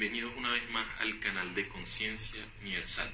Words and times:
bienvenidos 0.00 0.32
una 0.38 0.50
vez 0.50 0.66
más 0.70 0.86
al 1.00 1.18
canal 1.18 1.54
de 1.54 1.68
Conciencia 1.68 2.42
Universal. 2.62 3.10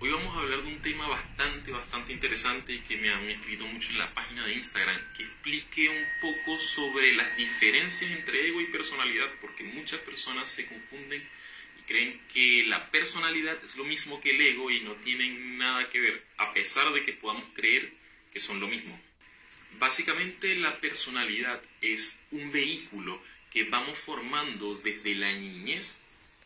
Hoy 0.00 0.10
vamos 0.10 0.36
a 0.36 0.40
hablar 0.40 0.62
de 0.62 0.68
un 0.68 0.82
tema 0.82 1.08
bastante, 1.08 1.72
bastante 1.72 2.12
interesante 2.12 2.74
y 2.74 2.80
que 2.80 2.98
me 2.98 3.08
han 3.08 3.30
escrito 3.30 3.64
mucho 3.64 3.88
en 3.92 3.96
la 4.00 4.12
página 4.12 4.44
de 4.44 4.52
Instagram, 4.52 5.00
que 5.16 5.22
explique 5.22 5.88
un 5.88 6.04
poco 6.20 6.58
sobre 6.60 7.14
las 7.14 7.34
diferencias 7.38 8.10
entre 8.10 8.48
ego 8.48 8.60
y 8.60 8.66
personalidad, 8.66 9.28
porque 9.40 9.64
muchas 9.64 10.00
personas 10.00 10.50
se 10.50 10.66
confunden 10.66 11.26
y 11.78 11.82
creen 11.84 12.20
que 12.34 12.64
la 12.66 12.90
personalidad 12.90 13.56
es 13.64 13.76
lo 13.76 13.84
mismo 13.84 14.20
que 14.20 14.32
el 14.32 14.42
ego 14.42 14.70
y 14.70 14.80
no 14.80 14.92
tienen 14.96 15.56
nada 15.56 15.88
que 15.88 16.00
ver, 16.00 16.22
a 16.36 16.52
pesar 16.52 16.92
de 16.92 17.02
que 17.02 17.14
podamos 17.14 17.44
creer 17.54 17.94
que 18.30 18.40
son 18.40 18.60
lo 18.60 18.68
mismo. 18.68 19.00
Básicamente 19.78 20.54
la 20.56 20.80
personalidad 20.80 21.62
es 21.80 22.20
un 22.30 22.52
vehículo 22.52 23.22
que 23.50 23.64
vamos 23.64 23.98
formando 23.98 24.74
desde 24.84 25.14
la 25.14 25.32
niñez 25.32 26.00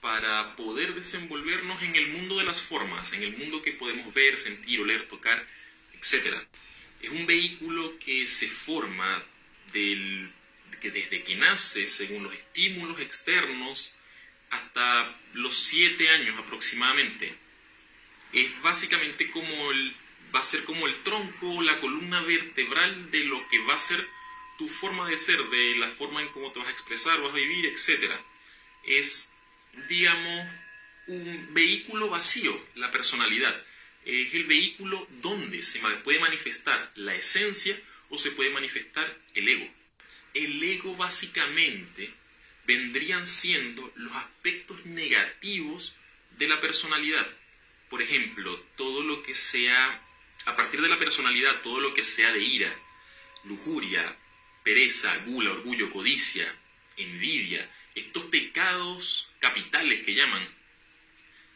para 0.05 0.55
poder 0.55 0.95
desenvolvernos 0.95 1.83
en 1.83 1.97
el 1.97 2.09
mundo 2.09 2.37
de 2.39 2.45
las 2.45 2.61
formas, 2.61 3.15
en 3.15 3.23
el 3.23 3.39
mundo 3.39 3.63
que 3.63 3.73
podemos 3.73 4.13
ver, 4.13 4.37
sentir, 4.37 4.79
oler, 4.79 5.09
tocar, 5.09 5.49
etc. 5.95 6.37
Es 7.01 7.09
un 7.09 7.25
vehículo 7.25 7.99
que 8.01 8.27
se 8.27 8.47
forma 8.47 9.25
del, 9.73 10.31
que 10.83 10.91
desde 10.91 11.25
que 11.25 11.37
nace, 11.37 11.87
según 11.87 12.25
los 12.25 12.35
estímulos 12.35 13.01
externos, 13.01 13.93
hasta 14.51 15.17
los 15.33 15.57
siete 15.57 16.11
años 16.11 16.39
aproximadamente. 16.39 17.35
Es 18.35 18.61
básicamente 18.61 19.31
como 19.31 19.71
el, 19.71 19.97
va 20.35 20.41
a 20.41 20.45
ser 20.45 20.65
como 20.65 20.87
el 20.87 21.03
tronco, 21.03 21.63
la 21.63 21.81
columna 21.81 22.21
vertebral 22.21 23.11
de 23.11 23.25
lo 23.25 23.49
que 23.49 23.59
va 23.61 23.73
a 23.73 23.79
ser 23.79 24.07
tu 24.59 24.69
forma 24.69 25.09
de 25.09 25.17
ser, 25.17 25.43
de 25.49 25.77
la 25.77 25.89
forma 25.89 26.21
en 26.21 26.29
cómo 26.29 26.53
te 26.53 26.59
vas 26.59 26.69
a 26.69 26.73
expresar, 26.73 27.23
vas 27.23 27.33
a 27.33 27.37
vivir, 27.37 27.65
etc. 27.65 28.13
Es, 28.85 29.31
digamos, 29.89 30.49
un 31.07 31.49
vehículo 31.53 32.09
vacío, 32.09 32.67
la 32.75 32.91
personalidad. 32.91 33.55
Es 34.05 34.35
el 34.35 34.45
vehículo 34.45 35.07
donde 35.23 35.63
se 35.63 35.81
puede 36.03 36.19
manifestar 36.19 36.91
la 36.97 37.15
esencia 37.15 37.79
o 38.11 38.19
se 38.19 38.31
puede 38.33 38.51
manifestar 38.51 39.17
el 39.35 39.49
ego. 39.49 39.69
El 40.35 40.63
ego 40.63 40.97
básicamente 40.97 42.13
vendrían 42.67 43.27
siendo 43.27 43.93
los 43.97 44.15
aspectos 44.17 44.85
negativos 44.87 45.95
de 46.39 46.49
la 46.49 46.61
personalidad. 46.61 47.27
Por 47.89 48.03
ejemplo, 48.03 48.59
todo 48.77 49.03
lo 49.03 49.23
que 49.23 49.35
sea, 49.35 50.03
a 50.47 50.57
partir 50.57 50.81
de 50.81 50.89
la 50.89 50.99
personalidad, 50.99 51.61
todo 51.63 51.81
lo 51.81 51.95
que 51.95 52.05
sea 52.05 52.33
de 52.33 52.41
ira, 52.43 52.75
lujuria, 53.45 54.17
pereza, 54.63 55.17
gula, 55.27 55.51
orgullo, 55.51 55.91
codicia, 55.91 56.53
envidia, 56.97 57.71
estos 57.95 58.25
pecados 58.25 59.29
capitales 59.45 60.03
que 60.05 60.15
llaman, 60.15 60.43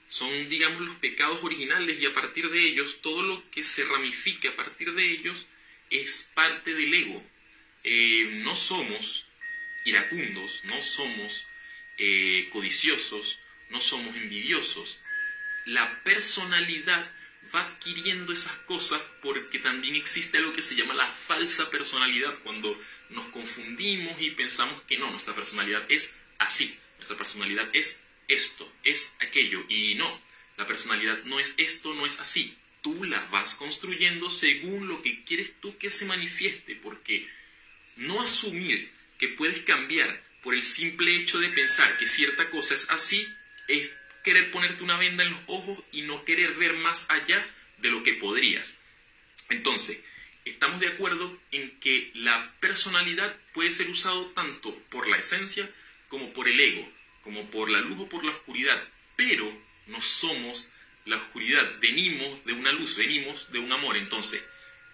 son, 0.09 0.51
digamos, 0.51 0.83
los 0.83 0.97
pecados 0.97 1.43
originales 1.43 1.99
y 1.99 2.05
a 2.05 2.13
partir 2.13 2.51
de 2.51 2.61
ellos, 2.61 3.01
todo 3.01 3.23
lo 3.23 3.51
que 3.51 3.63
se 3.63 3.83
ramifique 3.85 4.49
a 4.49 4.57
partir 4.57 4.93
de 4.93 5.05
ellos 5.05 5.47
es 5.89 6.31
parte 6.35 6.75
del 6.75 6.93
ego. 6.93 7.25
Eh, 7.85 8.29
no 8.45 8.55
somos 8.57 9.25
iracundos, 9.87 10.65
no 10.65 10.83
somos 10.83 11.47
eh, 11.97 12.51
codiciosos, 12.53 13.39
no 13.71 13.81
somos 13.81 14.15
envidiosos. 14.17 14.99
La 15.65 16.03
personalidad 16.05 17.11
va 17.55 17.61
adquiriendo 17.63 18.35
esas 18.35 18.59
cosas 18.73 19.01
porque 19.23 19.61
también 19.61 19.95
existe 19.95 20.37
algo 20.37 20.53
que 20.53 20.61
se 20.61 20.77
llama 20.77 20.93
la 20.93 21.07
falsa 21.07 21.71
personalidad, 21.71 22.35
cuando 22.43 22.79
nos 23.09 23.29
confundimos 23.31 24.21
y 24.21 24.33
pensamos 24.33 24.83
que 24.83 24.99
no, 24.99 25.11
nuestra 25.11 25.35
personalidad 25.35 25.83
es 25.89 26.15
así, 26.37 26.79
nuestra 26.99 27.17
personalidad 27.17 27.69
es 27.73 28.01
esto, 28.29 28.71
es 28.85 29.15
aquello, 29.21 29.65
y 29.69 29.95
no, 29.95 30.21
la 30.57 30.67
personalidad 30.67 31.23
no 31.25 31.41
es 31.41 31.55
esto, 31.57 31.95
no 31.95 32.05
es 32.05 32.21
así. 32.21 32.57
Tú 32.83 33.05
la 33.05 33.21
vas 33.31 33.55
construyendo 33.55 34.31
según 34.31 34.87
lo 34.87 35.03
que 35.03 35.25
quieres 35.25 35.53
tú 35.61 35.77
que 35.79 35.91
se 35.91 36.05
manifieste, 36.05 36.77
porque 36.77 37.29
no 37.97 38.21
asumir 38.21 38.91
que 39.19 39.29
puedes 39.29 39.61
cambiar 39.61 40.23
por 40.43 40.55
el 40.55 40.63
simple 40.63 41.17
hecho 41.17 41.39
de 41.41 41.49
pensar 41.49 41.97
que 41.99 42.07
cierta 42.07 42.51
cosa 42.51 42.75
es 42.75 42.89
así, 42.91 43.27
es 43.67 43.91
querer 44.23 44.51
ponerte 44.51 44.85
una 44.85 44.97
venda 44.97 45.25
en 45.25 45.33
los 45.33 45.41
ojos 45.47 45.79
y 45.93 46.03
no 46.03 46.25
querer 46.25 46.55
ver 46.55 46.75
más 46.75 47.07
allá 47.11 47.45
de 47.79 47.91
lo 47.91 48.03
que 48.03 48.15
podrías. 48.15 48.75
Entonces, 49.49 50.01
estamos 50.45 50.81
de 50.81 50.89
acuerdo 50.89 51.39
en 51.51 51.79
que 51.81 52.11
la 52.15 52.55
personalidad 52.61 53.37
puede 53.55 53.71
ser 53.71 53.89
usado 53.89 54.27
tanto 54.27 54.75
por 54.91 55.09
la 55.09 55.19
esencia 55.19 55.69
como 56.09 56.33
por 56.33 56.49
el 56.49 56.59
ego, 56.59 56.89
como 57.23 57.51
por 57.51 57.71
la 57.71 57.81
luz 57.81 58.01
o 58.01 58.09
por 58.09 58.25
la 58.25 58.31
oscuridad, 58.31 58.83
pero 59.17 59.51
no 59.87 60.01
somos 60.01 60.69
la 61.05 61.17
oscuridad, 61.17 61.67
venimos 61.81 62.45
de 62.45 62.53
una 62.53 62.73
luz, 62.73 62.97
venimos 62.97 63.51
de 63.51 63.59
un 63.59 63.73
amor. 63.73 63.97
Entonces, 63.97 64.45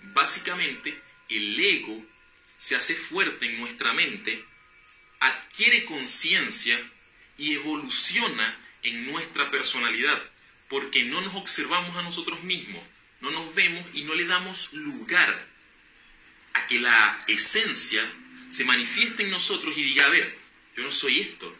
básicamente, 0.00 1.00
el 1.28 1.58
ego 1.58 2.04
se 2.58 2.76
hace 2.76 2.94
fuerte 2.94 3.46
en 3.46 3.60
nuestra 3.60 3.92
mente, 3.92 4.44
adquiere 5.20 5.84
conciencia 5.84 6.78
y 7.36 7.54
evoluciona 7.54 8.56
en 8.82 9.10
nuestra 9.10 9.50
personalidad, 9.50 10.22
porque 10.68 11.04
no 11.04 11.20
nos 11.20 11.34
observamos 11.34 11.96
a 11.96 12.02
nosotros 12.02 12.42
mismos, 12.42 12.82
no 13.20 13.30
nos 13.30 13.54
vemos 13.54 13.84
y 13.92 14.02
no 14.02 14.14
le 14.14 14.26
damos 14.26 14.72
lugar 14.72 15.46
a 16.54 16.66
que 16.66 16.78
la 16.78 17.24
esencia 17.26 18.04
se 18.50 18.64
manifieste 18.64 19.24
en 19.24 19.30
nosotros 19.30 19.76
y 19.76 19.82
diga, 19.82 20.06
a 20.06 20.10
ver, 20.10 20.43
yo 20.76 20.82
no 20.82 20.90
soy 20.90 21.20
esto, 21.20 21.54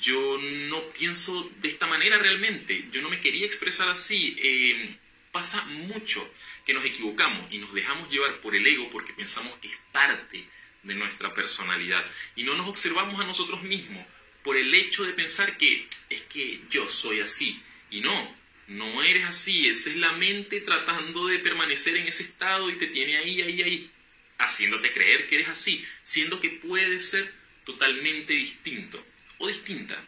yo 0.00 0.38
no 0.68 0.82
pienso 0.90 1.50
de 1.60 1.68
esta 1.68 1.86
manera 1.86 2.18
realmente, 2.18 2.86
yo 2.90 3.02
no 3.02 3.08
me 3.08 3.20
quería 3.20 3.46
expresar 3.46 3.88
así. 3.88 4.36
Eh, 4.38 4.96
pasa 5.30 5.64
mucho 5.64 6.28
que 6.66 6.74
nos 6.74 6.84
equivocamos 6.84 7.50
y 7.50 7.58
nos 7.58 7.72
dejamos 7.72 8.10
llevar 8.10 8.40
por 8.40 8.54
el 8.54 8.66
ego 8.66 8.88
porque 8.90 9.12
pensamos 9.12 9.52
que 9.60 9.68
es 9.68 9.78
parte 9.90 10.44
de 10.82 10.94
nuestra 10.94 11.32
personalidad. 11.34 12.04
Y 12.36 12.44
no 12.44 12.54
nos 12.56 12.68
observamos 12.68 13.20
a 13.20 13.26
nosotros 13.26 13.62
mismos 13.62 14.04
por 14.42 14.56
el 14.56 14.74
hecho 14.74 15.04
de 15.04 15.12
pensar 15.12 15.56
que 15.56 15.88
es 16.10 16.22
que 16.22 16.60
yo 16.70 16.88
soy 16.90 17.20
así. 17.20 17.62
Y 17.90 18.00
no, 18.00 18.36
no 18.68 19.02
eres 19.02 19.24
así, 19.24 19.68
esa 19.68 19.90
es 19.90 19.96
la 19.96 20.12
mente 20.12 20.60
tratando 20.60 21.26
de 21.26 21.38
permanecer 21.38 21.96
en 21.96 22.08
ese 22.08 22.24
estado 22.24 22.70
y 22.70 22.74
te 22.74 22.86
tiene 22.88 23.16
ahí, 23.18 23.40
ahí, 23.42 23.62
ahí, 23.62 23.90
haciéndote 24.38 24.92
creer 24.92 25.28
que 25.28 25.36
eres 25.36 25.48
así, 25.48 25.84
siendo 26.02 26.40
que 26.40 26.50
puede 26.50 27.00
ser 27.00 27.32
totalmente 27.64 28.32
distinto 28.32 29.04
o 29.38 29.48
distinta. 29.48 30.02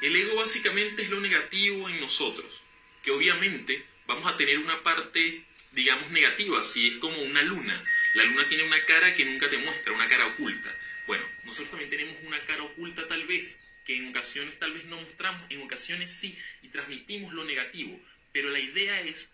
El 0.00 0.16
ego 0.16 0.36
básicamente 0.36 1.02
es 1.02 1.10
lo 1.10 1.20
negativo 1.20 1.88
en 1.88 2.00
nosotros, 2.00 2.62
que 3.02 3.10
obviamente 3.10 3.84
vamos 4.06 4.30
a 4.30 4.36
tener 4.36 4.58
una 4.58 4.82
parte, 4.82 5.44
digamos, 5.72 6.10
negativa, 6.10 6.58
así 6.58 6.88
es 6.88 6.96
como 6.96 7.16
una 7.22 7.42
luna. 7.42 7.84
La 8.14 8.24
luna 8.24 8.46
tiene 8.48 8.64
una 8.64 8.84
cara 8.84 9.14
que 9.14 9.24
nunca 9.24 9.48
te 9.48 9.58
muestra, 9.58 9.92
una 9.92 10.08
cara 10.08 10.26
oculta. 10.26 10.74
Bueno, 11.06 11.24
nosotros 11.44 11.70
también 11.70 11.90
tenemos 11.90 12.16
una 12.24 12.40
cara 12.44 12.62
oculta 12.62 13.06
tal 13.06 13.24
vez, 13.26 13.58
que 13.86 13.96
en 13.96 14.08
ocasiones 14.08 14.58
tal 14.58 14.72
vez 14.72 14.84
no 14.86 15.00
mostramos, 15.00 15.50
en 15.50 15.62
ocasiones 15.62 16.10
sí, 16.10 16.36
y 16.62 16.68
transmitimos 16.68 17.32
lo 17.32 17.44
negativo. 17.44 18.00
Pero 18.32 18.50
la 18.50 18.58
idea 18.58 19.00
es 19.00 19.30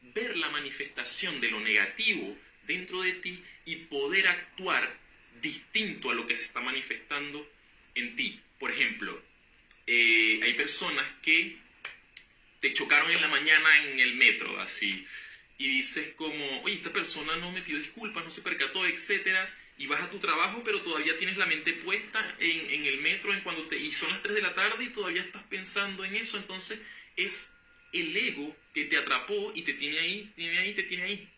ver 0.00 0.36
la 0.36 0.50
manifestación 0.50 1.40
de 1.40 1.50
lo 1.50 1.60
negativo 1.60 2.36
dentro 2.66 3.02
de 3.02 3.12
ti 3.14 3.42
y 3.64 3.76
poder 3.76 4.28
actuar 4.28 4.98
distinto 5.40 6.10
a 6.10 6.14
lo 6.14 6.26
que 6.26 6.36
se 6.36 6.44
está 6.44 6.60
manifestando 6.60 7.48
en 7.94 8.16
ti. 8.16 8.40
Por 8.58 8.70
ejemplo, 8.70 9.20
eh, 9.86 10.40
hay 10.42 10.54
personas 10.54 11.04
que 11.22 11.56
te 12.60 12.72
chocaron 12.72 13.10
en 13.10 13.20
la 13.20 13.28
mañana 13.28 13.68
en 13.84 14.00
el 14.00 14.16
metro, 14.16 14.60
así, 14.60 15.06
y 15.58 15.68
dices 15.68 16.14
como, 16.14 16.62
oye, 16.62 16.74
esta 16.74 16.92
persona 16.92 17.36
no 17.36 17.52
me 17.52 17.62
pidió 17.62 17.78
disculpas, 17.78 18.24
no 18.24 18.30
se 18.30 18.42
percató, 18.42 18.86
etcétera, 18.86 19.52
y 19.76 19.86
vas 19.86 20.02
a 20.02 20.10
tu 20.10 20.18
trabajo, 20.18 20.62
pero 20.64 20.82
todavía 20.82 21.16
tienes 21.16 21.36
la 21.36 21.46
mente 21.46 21.72
puesta 21.72 22.36
en, 22.40 22.84
el 22.84 22.98
metro 22.98 23.32
en 23.32 23.40
cuando 23.40 23.66
te, 23.66 23.78
y 23.78 23.92
son 23.92 24.10
las 24.10 24.22
3 24.22 24.34
de 24.34 24.42
la 24.42 24.54
tarde 24.54 24.84
y 24.84 24.88
todavía 24.90 25.22
estás 25.22 25.42
pensando 25.44 26.04
en 26.04 26.16
eso, 26.16 26.36
entonces 26.36 26.80
es 27.16 27.50
el 27.92 28.16
ego 28.16 28.56
que 28.74 28.84
te 28.84 28.96
atrapó 28.96 29.52
y 29.54 29.62
te 29.62 29.74
tiene 29.74 30.00
ahí, 30.00 30.32
tiene 30.34 30.58
ahí, 30.58 30.74
te 30.74 30.82
tiene 30.82 31.04
ahí, 31.04 31.28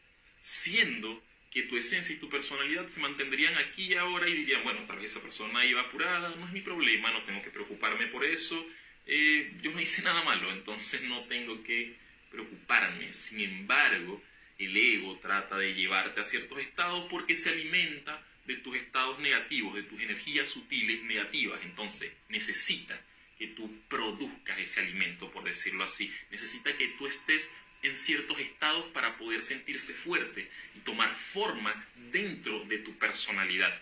siendo 0.40 1.22
que 1.50 1.64
tu 1.64 1.76
esencia 1.76 2.14
y 2.14 2.18
tu 2.18 2.28
personalidad 2.28 2.86
se 2.88 3.00
mantendrían 3.00 3.56
aquí 3.58 3.92
y 3.92 3.94
ahora 3.94 4.28
y 4.28 4.34
dirían, 4.34 4.62
bueno, 4.62 4.80
tal 4.86 4.98
vez 4.98 5.10
esa 5.10 5.20
persona 5.20 5.64
iba 5.64 5.80
apurada, 5.80 6.34
no 6.36 6.46
es 6.46 6.52
mi 6.52 6.60
problema, 6.60 7.10
no 7.10 7.22
tengo 7.22 7.42
que 7.42 7.50
preocuparme 7.50 8.06
por 8.06 8.24
eso, 8.24 8.64
eh, 9.06 9.52
yo 9.60 9.72
no 9.72 9.80
hice 9.80 10.02
nada 10.02 10.22
malo, 10.22 10.52
entonces 10.52 11.02
no 11.02 11.24
tengo 11.24 11.62
que 11.64 11.96
preocuparme. 12.30 13.12
Sin 13.12 13.40
embargo, 13.40 14.22
el 14.58 14.76
ego 14.76 15.18
trata 15.20 15.58
de 15.58 15.74
llevarte 15.74 16.20
a 16.20 16.24
ciertos 16.24 16.58
estados 16.60 17.06
porque 17.10 17.34
se 17.34 17.50
alimenta 17.50 18.24
de 18.46 18.56
tus 18.56 18.76
estados 18.76 19.18
negativos, 19.18 19.74
de 19.74 19.82
tus 19.82 20.00
energías 20.00 20.48
sutiles 20.48 21.02
negativas. 21.02 21.60
Entonces, 21.64 22.12
necesita 22.28 23.00
que 23.38 23.48
tú 23.48 23.74
produzcas 23.88 24.58
ese 24.58 24.80
alimento, 24.80 25.30
por 25.30 25.44
decirlo 25.44 25.82
así. 25.84 26.12
Necesita 26.30 26.76
que 26.76 26.88
tú 26.98 27.06
estés 27.06 27.50
en 27.82 27.96
ciertos 27.96 28.38
estados 28.40 28.86
para 28.92 29.16
poder 29.16 29.42
sentirse 29.42 29.92
fuerte 29.92 30.48
y 30.76 30.80
tomar 30.80 31.14
forma 31.14 31.86
dentro 32.10 32.64
de 32.64 32.78
tu 32.78 32.96
personalidad. 32.98 33.80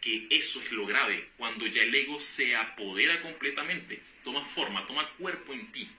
que 0.00 0.26
eso 0.30 0.62
es 0.62 0.72
lo 0.72 0.86
grave, 0.86 1.28
cuando 1.36 1.66
ya 1.66 1.82
el 1.82 1.94
ego 1.94 2.18
se 2.20 2.56
apodera 2.56 3.20
completamente, 3.20 4.00
toma 4.24 4.42
forma, 4.46 4.86
toma 4.86 5.06
cuerpo 5.18 5.52
en 5.52 5.70
ti 5.72 5.90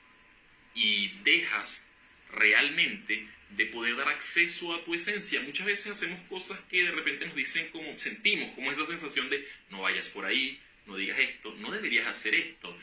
y 0.73 1.09
dejas 1.23 1.85
realmente 2.31 3.27
de 3.51 3.65
poder 3.67 3.95
dar 3.95 4.07
acceso 4.09 4.73
a 4.73 4.83
tu 4.83 4.93
esencia. 4.93 5.41
Muchas 5.41 5.65
veces 5.65 5.91
hacemos 5.91 6.19
cosas 6.29 6.59
que 6.69 6.83
de 6.83 6.91
repente 6.91 7.25
nos 7.25 7.35
dicen 7.35 7.69
como 7.69 7.97
sentimos, 7.99 8.51
como 8.55 8.71
esa 8.71 8.85
sensación 8.85 9.29
de 9.29 9.47
no 9.69 9.81
vayas 9.81 10.09
por 10.09 10.25
ahí, 10.25 10.59
no 10.85 10.95
digas 10.95 11.19
esto, 11.19 11.53
no 11.59 11.71
deberías 11.71 12.07
hacer 12.07 12.33
esto. 12.33 12.75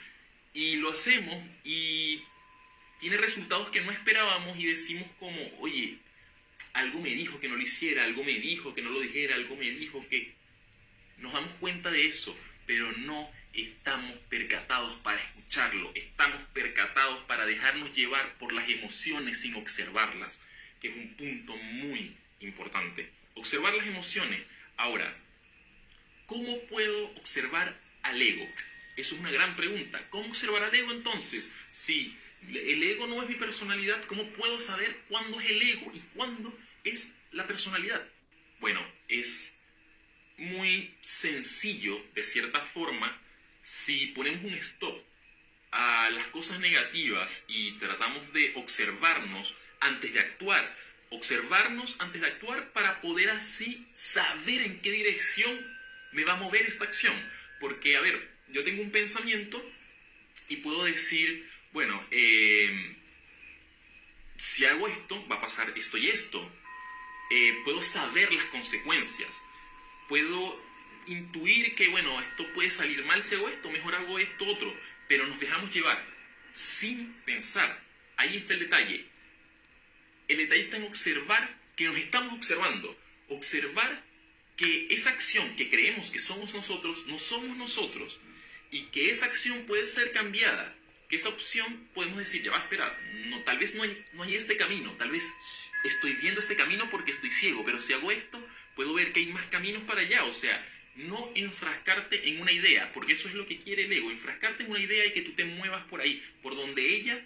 Y 0.55 0.77
lo 0.77 0.91
hacemos 0.91 1.43
y 1.65 2.23
tiene 2.99 3.17
resultados 3.17 3.71
que 3.71 3.81
no 3.81 3.91
esperábamos 3.91 4.59
y 4.59 4.67
decimos 4.67 5.09
como, 5.19 5.39
oye, 5.61 5.99
algo 6.73 7.01
me 7.01 7.11
dijo 7.11 7.41
que 7.41 7.49
no 7.49 7.57
lo 7.57 7.63
hiciera, 7.63 8.05
algo 8.05 8.25
me 8.25 8.35
dijo 8.35 8.75
que 8.75 8.83
no 8.83 8.91
lo 8.91 9.01
dijera, 9.01 9.35
algo 9.35 9.57
me 9.57 9.71
dijo 9.71 10.07
que... 10.09 10.37
Nos 11.19 11.33
damos 11.33 11.53
cuenta 11.55 11.91
de 11.91 12.07
eso, 12.07 12.37
pero 12.65 12.93
no 12.93 13.29
estamos 13.53 14.17
percatados 14.29 14.95
para 15.01 15.21
escucharlo, 15.21 15.91
estamos 15.97 16.41
percatados 16.53 17.21
para 17.25 17.45
dejarnos 17.45 17.93
llevar 17.97 18.35
por 18.39 18.53
las 18.53 18.69
emociones 18.69 19.41
sin 19.41 19.57
observarlas, 19.57 20.41
que 20.81 20.89
es 20.89 20.97
un 20.97 21.15
punto 21.15 21.57
muy 21.57 22.15
importante. 22.41 23.11
Observar 23.35 23.75
las 23.75 23.87
emociones. 23.87 24.43
Ahora, 24.77 25.13
¿cómo 26.27 26.61
puedo 26.67 27.07
observar 27.17 27.77
al 28.03 28.23
ego? 28.23 28.47
Eso 28.97 29.15
es 29.15 29.21
una 29.21 29.33
gran 29.33 29.57
pregunta. 29.57 30.01
¿Cómo 30.11 30.29
observar 30.29 30.63
al 30.63 30.75
ego 30.75 30.93
entonces? 30.93 31.53
Si 31.71 32.17
el 32.47 32.83
ego 32.83 33.07
no 33.07 33.23
es 33.23 33.29
mi 33.29 33.35
personalidad, 33.35 34.03
¿cómo 34.07 34.29
puedo 34.33 34.61
saber 34.61 34.97
cuándo 35.09 35.41
es 35.41 35.51
el 35.51 35.63
ego 35.63 35.91
y 35.95 35.99
cuándo 36.15 36.57
es 36.85 37.15
la 37.33 37.47
personalidad? 37.47 38.07
Bueno, 38.61 38.85
es 39.09 39.59
muy 40.37 40.95
sencillo, 41.01 42.03
de 42.15 42.23
cierta 42.23 42.61
forma, 42.61 43.21
si 43.63 44.09
ponemos 44.09 44.45
un 44.45 44.55
stop 44.55 45.05
a 45.71 46.11
las 46.11 46.27
cosas 46.29 46.61
negativas 46.61 47.45
y 47.49 47.73
tratamos 47.73 48.33
de 48.33 48.53
observarnos 48.57 49.55
antes 49.81 50.15
de 50.15 50.21
actuar, 50.21 50.77
observarnos 51.11 51.97
antes 51.99 52.21
de 52.21 52.29
actuar 52.29 52.73
para 52.73 53.01
poder 53.01 53.31
así 53.31 53.87
saber 53.93 54.63
en 54.63 54.81
qué 54.81 54.91
dirección 54.91 55.77
me 56.13 56.25
va 56.25 56.35
a 56.35 56.37
mover 56.37 56.63
esta 56.63 56.85
acción. 56.85 57.15
Porque, 57.61 57.97
a 57.97 58.01
ver, 58.01 58.31
yo 58.49 58.65
tengo 58.65 58.83
un 58.83 58.91
pensamiento 58.91 59.63
y 60.49 60.57
puedo 60.57 60.85
decir, 60.85 61.49
bueno, 61.73 62.05
eh, 62.11 62.97
si 64.39 64.65
hago 64.67 64.89
esto, 64.89 65.27
va 65.29 65.37
a 65.37 65.41
pasar 65.41 65.73
esto 65.77 65.97
y 65.99 66.09
esto. 66.09 66.51
Eh, 67.31 67.61
puedo 67.65 67.83
saber 67.83 68.33
las 68.33 68.45
consecuencias. 68.47 69.35
Puedo 70.09 70.61
intuir 71.07 71.75
que, 71.75 71.89
bueno, 71.89 72.21
esto 72.21 72.47
puede 72.55 72.71
salir 72.71 73.05
mal 73.05 73.23
si 73.23 73.35
hago 73.35 73.49
esto, 73.49 73.71
mejor 73.71 73.95
hago 73.95 74.19
esto 74.19 74.47
otro, 74.47 74.75
pero 75.09 75.27
nos 75.27 75.41
dejamos 75.41 75.75
llevar 75.75 76.05
sin 76.53 77.13
pensar. 77.25 77.83
Ahí 78.17 78.37
está 78.37 78.55
el 78.55 78.61
detalle. 78.61 79.07
El 80.29 80.39
detalle 80.39 80.63
está 80.63 80.77
en 80.77 80.85
observar 80.85 81.59
que 81.77 81.85
nos 81.85 81.97
estamos 81.97 82.35
observando, 82.35 82.99
observar 83.29 84.05
que 84.57 84.89
esa 84.91 85.11
acción 85.11 85.55
que 85.57 85.71
creemos 85.71 86.11
que 86.11 86.19
somos 86.19 86.53
nosotros, 86.53 87.07
no 87.07 87.19
somos 87.19 87.57
nosotros, 87.57 88.19
y 88.71 88.87
que 88.87 89.11
esa 89.11 89.27
acción 89.27 89.65
puede 89.67 89.87
ser 89.87 90.13
cambiada, 90.13 90.77
que 91.09 91.17
esa 91.17 91.31
opción 91.31 91.89
podemos 91.95 92.19
decir, 92.19 92.43
ya 92.43 92.51
va 92.51 92.59
a 92.59 92.63
esperar, 92.63 92.99
no, 93.27 93.43
tal 93.43 93.59
vez 93.59 93.75
no 93.75 93.83
hay, 93.83 94.05
no 94.13 94.23
hay 94.23 94.35
este 94.35 94.57
camino, 94.57 94.93
tal 94.99 95.11
vez 95.11 95.25
estoy 95.85 96.13
viendo 96.15 96.41
este 96.41 96.57
camino 96.57 96.89
porque 96.91 97.13
estoy 97.13 97.31
ciego, 97.31 97.65
pero 97.65 97.81
si 97.81 97.93
hago 97.95 98.11
esto, 98.11 98.47
puedo 98.75 98.93
ver 98.95 99.13
que 99.13 99.21
hay 99.21 99.27
más 99.27 99.47
caminos 99.47 99.83
para 99.85 100.03
allá, 100.03 100.25
o 100.25 100.35
sea, 100.35 100.65
no 100.97 101.33
enfrascarte 101.35 102.29
en 102.29 102.41
una 102.41 102.53
idea, 102.53 102.93
porque 102.93 103.15
eso 103.15 103.29
es 103.29 103.35
lo 103.35 103.47
que 103.47 103.59
quiere 103.59 103.85
el 103.85 103.93
ego, 103.93 104.11
enfrascarte 104.11 104.65
en 104.65 104.71
una 104.71 104.81
idea 104.81 105.07
y 105.07 105.13
que 105.13 105.23
tú 105.23 105.33
te 105.33 105.45
muevas 105.45 105.85
por 105.85 106.01
ahí, 106.01 106.23
por 106.43 106.57
donde 106.57 106.95
ella 106.95 107.25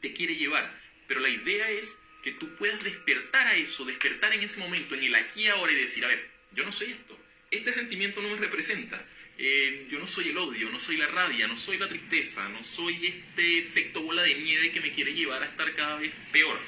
te 0.00 0.12
quiere 0.12 0.36
llevar. 0.36 0.72
Pero 1.06 1.20
la 1.20 1.28
idea 1.28 1.68
es 1.70 1.98
que 2.22 2.32
tú 2.32 2.54
puedas 2.56 2.82
despertar 2.82 3.46
a 3.46 3.54
eso, 3.56 3.84
despertar 3.84 4.32
en 4.32 4.42
ese 4.42 4.60
momento, 4.60 4.94
en 4.94 5.04
el 5.04 5.14
aquí 5.16 5.42
y 5.42 5.48
ahora 5.48 5.72
y 5.72 5.76
decir, 5.76 6.04
a 6.04 6.08
ver, 6.08 6.30
yo 6.52 6.64
no 6.64 6.72
soy 6.72 6.92
esto, 6.92 7.18
este 7.50 7.72
sentimiento 7.72 8.22
no 8.22 8.30
me 8.30 8.36
representa, 8.36 9.04
eh, 9.40 9.86
yo 9.88 10.00
no 10.00 10.06
soy 10.06 10.30
el 10.30 10.38
odio, 10.38 10.68
no 10.68 10.80
soy 10.80 10.96
la 10.96 11.06
rabia, 11.06 11.46
no 11.46 11.56
soy 11.56 11.78
la 11.78 11.88
tristeza, 11.88 12.48
no 12.48 12.64
soy 12.64 13.06
este 13.06 13.58
efecto 13.58 14.02
bola 14.02 14.22
de 14.22 14.34
nieve 14.34 14.72
que 14.72 14.80
me 14.80 14.92
quiere 14.92 15.14
llevar 15.14 15.42
a 15.42 15.46
estar 15.46 15.74
cada 15.76 15.96
vez 15.96 16.12
peor. 16.32 16.58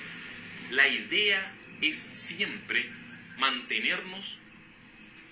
La 0.71 0.87
idea 0.87 1.53
es 1.81 1.99
siempre 1.99 2.89
mantenernos 3.39 4.39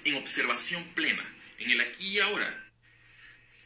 en 0.05 0.17
observación 0.17 0.82
plena, 0.94 1.25
en 1.58 1.70
el 1.70 1.81
aquí 1.81 2.08
y 2.08 2.20
ahora. 2.20 2.73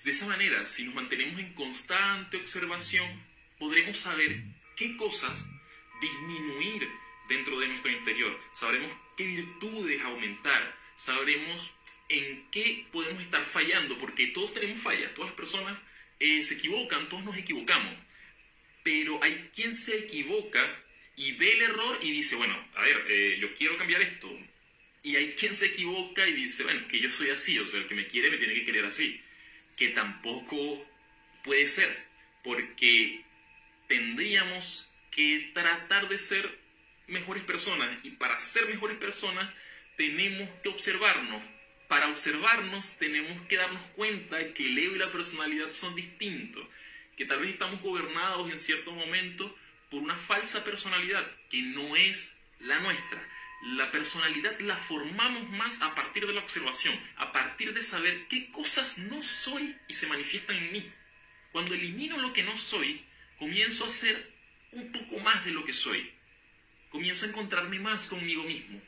De 0.04 0.10
esa 0.10 0.26
manera, 0.26 0.66
si 0.66 0.84
nos 0.84 0.94
mantenemos 0.94 1.40
en 1.40 1.54
constante 1.54 2.36
observación, 2.36 3.08
podremos 3.58 3.96
saber 3.96 4.42
qué 4.76 4.98
cosas 4.98 5.48
disminuir 6.02 6.88
dentro 7.28 7.58
de 7.58 7.68
nuestro 7.68 7.90
interior. 7.90 8.38
Sabremos 8.52 8.90
qué 9.16 9.25
virtudes 9.25 10.02
aumentar. 10.02 10.76
Sabremos 10.96 11.72
en 12.12 12.50
qué 12.50 12.87
podemos 12.93 13.23
estar 13.23 13.44
fallando, 13.44 13.99
porque 13.99 14.26
todos 14.29 14.55
tenemos 14.55 14.82
fallas, 14.82 15.14
todas 15.14 15.31
las 15.31 15.37
personas 15.37 15.82
eh, 16.20 16.43
se 16.43 16.55
equivocan, 16.55 17.09
todos 17.09 17.25
nos 17.25 17.37
equivocamos. 17.37 17.94
Pero 18.82 19.23
hay 19.23 19.50
quien 19.55 19.75
se 19.75 19.99
equivoca 19.99 20.61
y 21.17 21.32
ve 21.32 21.53
el 21.53 21.62
error 21.62 21.99
y 22.03 22.11
dice, 22.11 22.37
bueno, 22.37 22.56
a 22.75 22.82
ver, 22.82 23.06
eh, 23.09 23.38
yo 23.41 23.55
quiero 23.56 23.79
cambiar 23.79 24.03
esto, 24.03 24.29
y 25.03 25.17
hay 25.17 25.32
quien 25.32 25.55
se 25.55 25.67
equivoca 25.67 26.26
y 26.29 26.32
dice, 26.32 26.62
bueno, 26.62 26.81
es 26.81 26.87
que 26.87 27.00
yo 27.00 27.11
soy 27.11 27.31
así, 27.31 27.59
o 27.59 27.67
sea, 27.67 27.81
el 27.81 27.88
que 27.88 27.94
me 27.94 28.06
quiere 28.06 28.31
me 28.31 28.37
tiene 28.37 28.55
que 28.55 28.64
querer 28.64 28.85
así. 28.85 29.20
Que 29.76 29.88
tampoco 29.88 30.87
puede 31.43 31.67
ser, 31.67 32.06
porque 32.44 33.25
tendríamos 33.88 34.88
que 35.11 35.50
tratar 35.55 36.09
de 36.09 36.19
ser 36.19 36.59
mejores 37.09 37.43
personas 37.43 37.88
y 38.05 38.11
para 38.11 38.38
ser 38.38 38.69
mejores 38.69 38.97
personas 38.97 39.53
tenemos 39.97 40.49
que 40.62 40.69
observarnos. 40.69 41.43
Para 41.92 42.08
observarnos 42.08 42.96
tenemos 42.96 43.46
que 43.48 43.58
darnos 43.58 43.82
cuenta 43.94 44.54
que 44.54 44.66
el 44.66 44.78
ego 44.78 44.96
y 44.96 44.98
la 44.98 45.12
personalidad 45.12 45.72
son 45.72 45.94
distintos, 45.94 46.66
que 47.18 47.26
tal 47.26 47.40
vez 47.40 47.50
estamos 47.50 47.82
gobernados 47.82 48.50
en 48.50 48.58
cierto 48.58 48.92
momento 48.92 49.54
por 49.90 50.00
una 50.00 50.16
falsa 50.16 50.64
personalidad 50.64 51.22
que 51.50 51.60
no 51.60 51.94
es 51.94 52.34
la 52.60 52.80
nuestra 52.80 53.20
la 53.74 53.92
personalidad 53.92 54.58
la 54.60 54.78
formamos 54.78 55.50
más 55.50 55.82
a 55.82 55.94
partir 55.94 56.26
de 56.26 56.32
la 56.32 56.40
observación, 56.40 56.98
a 57.16 57.30
partir 57.30 57.74
de 57.74 57.82
saber 57.82 58.26
qué 58.28 58.50
cosas 58.50 58.96
no 58.96 59.22
soy 59.22 59.76
y 59.87 59.92
se 59.92 60.06
manifiestan 60.06 60.56
en 60.56 60.72
mí. 60.72 60.92
Cuando 61.52 61.75
elimino 61.75 62.16
lo 62.16 62.32
que 62.32 62.42
no 62.42 62.56
soy, 62.56 63.04
comienzo 63.38 63.84
a 63.84 63.90
ser 63.90 64.32
un 64.70 64.90
poco 64.92 65.18
más 65.18 65.44
de 65.44 65.50
lo 65.50 65.62
que 65.66 65.75
soy. 65.75 66.11
Comienzo 66.88 67.26
a 67.26 67.28
encontrarme 67.28 67.78
más 67.80 68.06
conmigo 68.06 68.44
mismo. 68.44 68.80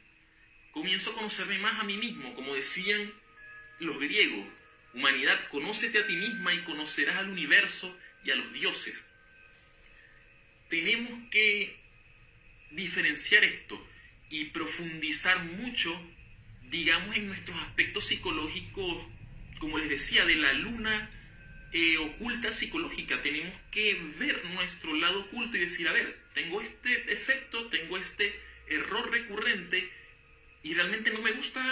Comienzo 0.74 1.12
a 1.12 1.14
conocerme 1.14 1.60
más 1.60 1.78
a 1.78 1.84
mí 1.84 1.96
mismo, 1.96 2.34
como 2.34 2.52
decían 2.52 3.14
los 3.78 3.96
griegos. 4.00 4.44
Humanidad, 4.92 5.38
conócete 5.48 6.00
a 6.00 6.06
ti 6.08 6.16
misma 6.16 6.52
y 6.52 6.62
conocerás 6.62 7.16
al 7.18 7.30
universo 7.30 7.96
y 8.24 8.32
a 8.32 8.34
los 8.36 8.52
dioses. 8.52 9.04
Tenemos 10.68 11.30
que 11.30 11.76
diferenciar 12.72 13.44
esto 13.44 13.86
y 14.30 14.46
profundizar 14.46 15.44
mucho, 15.44 15.96
digamos, 16.70 17.16
en 17.16 17.28
nuestros 17.28 17.56
aspectos 17.60 18.06
psicológicos, 18.06 19.06
como 19.60 19.78
les 19.78 19.88
decía, 19.88 20.26
de 20.26 20.34
la 20.34 20.54
luna 20.54 21.08
eh, 21.72 21.98
oculta 21.98 22.50
psicológica. 22.50 23.22
Tenemos 23.22 23.54
que 23.70 23.94
ver 24.18 24.44
nuestro 24.46 24.92
lado 24.96 25.20
oculto 25.20 25.56
y 25.56 25.60
decir, 25.60 25.86
a 25.86 25.92
ver, 25.92 26.18
tengo 26.34 26.60
este 26.60 27.12
efecto, 27.12 27.68
tengo 27.68 27.96
este 27.96 28.34
error 28.66 29.12
recurrente 29.12 29.88
y 30.64 30.72
realmente 30.72 31.10
no 31.10 31.20
me 31.20 31.32
gusta 31.32 31.62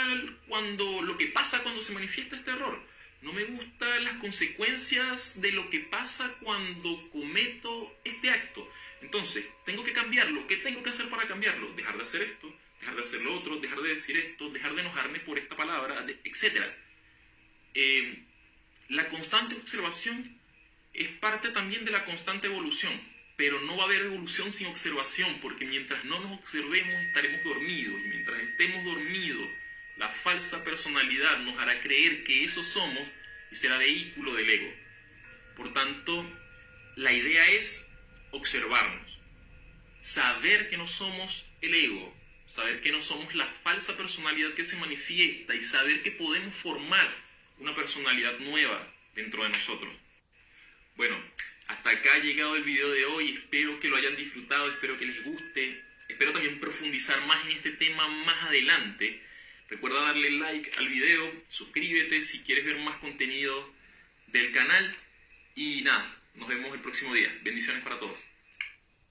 cuando 0.47 1.03
lo 1.03 1.17
que 1.17 1.27
pasa 1.27 1.63
cuando 1.63 1.81
se 1.81 1.95
manifiesta 1.95 2.37
este 2.37 2.51
error. 2.51 2.79
No 3.23 3.33
me 3.33 3.45
gustan 3.45 4.05
las 4.05 4.15
consecuencias 4.15 5.41
de 5.41 5.51
lo 5.53 5.71
que 5.71 5.81
pasa 5.81 6.37
cuando 6.43 7.11
cometo 7.11 7.99
este 8.05 8.31
acto. 8.31 8.71
Entonces, 9.01 9.47
tengo 9.65 9.83
que 9.83 9.95
cambiarlo. 9.95 10.47
¿Qué 10.47 10.59
tengo 10.59 10.83
que 10.83 10.91
hacer 10.91 11.09
para 11.09 11.27
cambiarlo? 11.27 11.73
Dejar 11.73 11.97
de 11.97 12.03
hacer 12.03 12.23
esto, 12.23 12.55
dejar 12.81 12.97
de 12.97 13.01
hacer 13.01 13.23
lo 13.23 13.35
otro, 13.35 13.57
dejar 13.61 13.81
de 13.81 13.95
decir 13.95 14.17
esto, 14.19 14.51
dejar 14.51 14.75
de 14.75 14.83
enojarme 14.83 15.21
por 15.21 15.39
esta 15.39 15.57
palabra, 15.57 16.05
etc. 16.25 16.63
Eh, 17.73 18.25
la 18.89 19.09
constante 19.09 19.55
observación 19.55 20.39
es 20.93 21.09
parte 21.13 21.49
también 21.49 21.87
de 21.87 21.93
la 21.93 22.05
constante 22.05 22.49
evolución, 22.49 22.93
pero 23.43 23.61
no 23.61 23.77
va 23.77 23.83
a 23.83 23.87
haber 23.87 24.03
evolución 24.03 24.53
sin 24.53 24.69
observación, 24.69 25.41
porque 25.41 25.67
mientras 25.67 26.05
no 26.05 26.21
nos 26.21 26.39
observemos 26.39 26.95
estaremos 27.07 27.43
dormidos, 27.43 28.01
y 28.01 28.09
mientras 28.09 28.41
estemos 28.41 28.85
dormidos, 28.85 29.49
la 29.97 30.09
falsa 30.09 30.63
personalidad 30.63 31.39
nos 31.41 31.59
hará 31.59 31.81
creer 31.81 32.23
que 32.23 32.45
eso 32.45 32.63
somos 32.63 33.03
y 33.51 33.57
será 33.57 33.79
vehículo 33.79 34.35
del 34.35 34.49
ego. 34.49 34.73
Por 35.57 35.75
tanto, 35.75 36.25
la 36.95 37.13
idea 37.13 37.45
es 37.49 37.85
observarnos, 38.31 39.19
saber 40.03 40.71
que 40.71 40.77
no 40.77 40.87
somos 40.87 41.45
el 41.63 41.75
ego, 41.75 42.17
saber 42.47 42.81
que 42.81 42.93
no 42.93 43.03
somos 43.03 43.35
la 43.35 43.47
falsa 43.47 43.97
personalidad 43.97 44.55
que 44.55 44.63
se 44.63 44.77
manifiesta 44.77 45.57
y 45.57 45.63
saber 45.63 46.05
que 46.05 46.13
podemos 46.13 46.55
formar 46.55 47.13
una 47.59 47.75
personalidad 47.75 48.39
nueva 48.39 48.89
dentro 49.17 49.43
de 49.43 49.49
nosotros. 49.49 49.93
Bueno, 50.95 51.17
hasta 51.67 51.91
acá 51.91 52.11
ha 52.11 52.11
llegado 52.23 52.57
el 52.57 52.63
video 52.63 52.91
de 52.91 53.05
hoy, 53.05 53.33
espero 53.33 53.81
que 53.81 53.89
lo 53.89 53.97
hayan 53.97 54.17
disfrutado, 54.17 54.71
espero 54.71 54.99
que 54.99 55.07
les 55.07 55.25
guste, 55.25 55.83
espero 56.09 56.33
también 56.33 56.61
profundizar 56.61 57.25
más 57.27 57.45
en 57.47 57.53
este 57.53 57.73
tema 57.73 58.09
más 58.09 58.45
adelante. 58.45 59.21
Recuerda 59.69 60.03
darle 60.03 60.31
like 60.31 60.71
al 60.79 60.89
video, 60.89 61.45
suscríbete 61.49 62.23
si 62.23 62.41
quieres 62.41 62.65
ver 62.65 62.79
más 62.79 62.97
contenido 62.97 63.73
del 64.29 64.53
canal 64.53 64.95
y 65.55 65.83
nada, 65.83 66.17
nos 66.35 66.49
vemos 66.49 66.73
el 66.75 66.81
próximo 66.81 67.15
día. 67.15 67.35
Bendiciones 67.43 67.83
para 67.83 67.99
todos. 67.99 68.32